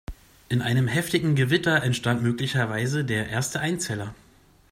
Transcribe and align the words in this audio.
In 0.49 0.63
einem 0.63 0.87
heftigen 0.87 1.35
Gewitter 1.35 1.83
entstand 1.83 2.23
möglicherweise 2.23 3.05
der 3.05 3.29
erste 3.29 3.59
Einzeller. 3.59 4.15